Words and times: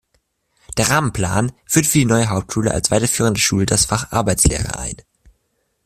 Der 0.77 0.89
Rahmenplan 0.89 1.51
führte 1.67 1.87
für 1.87 1.99
die 1.99 2.05
neue 2.05 2.27
Hauptschule 2.29 2.71
als 2.71 2.89
weiterführender 2.89 3.39
Schule 3.39 3.67
das 3.67 3.85
Fach 3.85 4.11
Arbeitslehre 4.11 4.79
ein. 4.79 4.97